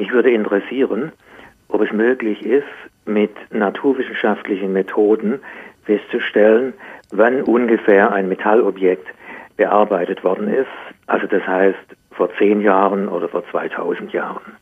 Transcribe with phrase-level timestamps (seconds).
[0.00, 1.12] Mich würde interessieren,
[1.68, 2.64] ob es möglich ist,
[3.04, 5.40] mit naturwissenschaftlichen Methoden
[5.84, 6.72] festzustellen,
[7.10, 9.06] wann ungefähr ein Metallobjekt
[9.58, 10.70] bearbeitet worden ist.
[11.06, 11.76] Also das heißt
[12.12, 14.56] vor zehn Jahren oder vor 2000 Jahren.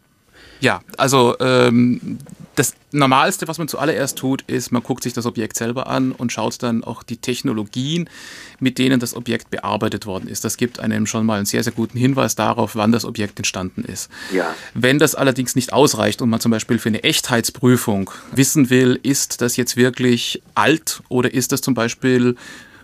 [0.59, 2.19] Ja, also ähm,
[2.59, 6.33] das Normalste, was man zuallererst tut, ist, man guckt sich das Objekt selber an und
[6.33, 8.11] schaut dann auch die Technologien,
[8.59, 10.45] mit denen das Objekt bearbeitet worden ist.
[10.45, 13.85] Das gibt einem schon mal einen sehr, sehr guten Hinweis darauf, wann das Objekt entstanden
[13.85, 14.11] ist.
[14.33, 14.55] Ja.
[14.75, 19.41] Wenn das allerdings nicht ausreicht und man zum Beispiel für eine Echtheitsprüfung wissen will, ist
[19.41, 22.35] das jetzt wirklich alt oder ist das zum Beispiel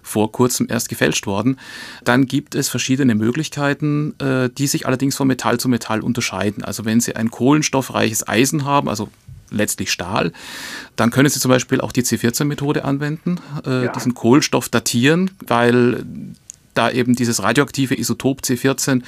[0.04, 1.59] vor kurzem erst gefälscht worden.
[2.04, 6.62] Dann gibt es verschiedene Möglichkeiten, äh, die sich allerdings von Metall zu Metall unterscheiden.
[6.62, 9.09] Also wenn Sie ein kohlenstoffreiches Eisen haben, also
[9.55, 10.33] letztlich Stahl.
[10.97, 13.93] Dann können Sie zum Beispiel auch die C14-Methode anwenden, äh, ja.
[13.93, 16.05] diesen Kohlenstoff datieren, weil
[16.75, 19.03] da eben dieses radioaktive Isotop C14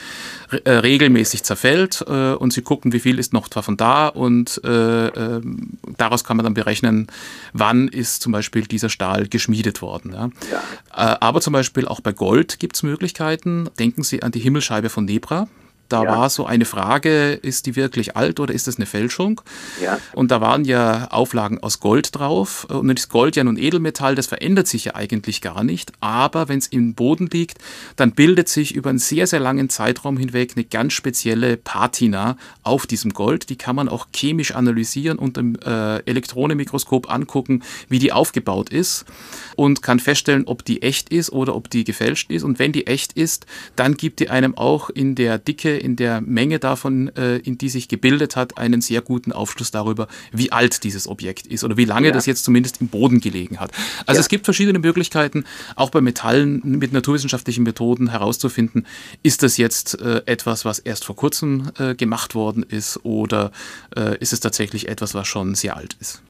[0.64, 5.08] äh, regelmäßig zerfällt äh, und sie gucken, wie viel ist noch davon da und äh,
[5.08, 7.08] ähm, daraus kann man dann berechnen,
[7.52, 10.12] wann ist zum Beispiel dieser Stahl geschmiedet worden.
[10.12, 10.30] Ja.
[10.50, 11.12] ja.
[11.12, 13.68] Äh, aber zum Beispiel auch bei Gold gibt es Möglichkeiten.
[13.78, 15.48] Denken Sie an die Himmelscheibe von Nebra.
[15.88, 16.10] Da ja.
[16.10, 19.40] war so eine Frage, ist die wirklich alt oder ist das eine Fälschung?
[19.80, 19.98] Ja.
[20.12, 22.64] Und da waren ja Auflagen aus Gold drauf.
[22.64, 25.92] Und das Gold ja nun Edelmetall, das verändert sich ja eigentlich gar nicht.
[26.00, 27.58] Aber wenn es im Boden liegt,
[27.96, 32.86] dann bildet sich über einen sehr, sehr langen Zeitraum hinweg eine ganz spezielle Patina auf
[32.86, 33.48] diesem Gold.
[33.48, 39.04] Die kann man auch chemisch analysieren und im äh, Elektronenmikroskop angucken, wie die aufgebaut ist.
[39.54, 42.42] Und kann feststellen, ob die echt ist oder ob die gefälscht ist.
[42.42, 46.20] Und wenn die echt ist, dann gibt die einem auch in der Dicke in der
[46.20, 50.84] Menge davon, äh, in die sich gebildet hat, einen sehr guten Aufschluss darüber, wie alt
[50.84, 52.12] dieses Objekt ist oder wie lange ja.
[52.12, 53.70] das jetzt zumindest im Boden gelegen hat.
[54.06, 54.20] Also ja.
[54.20, 58.86] es gibt verschiedene Möglichkeiten, auch bei Metallen mit naturwissenschaftlichen Methoden herauszufinden,
[59.22, 63.52] ist das jetzt äh, etwas, was erst vor kurzem äh, gemacht worden ist oder
[63.96, 66.22] äh, ist es tatsächlich etwas, was schon sehr alt ist.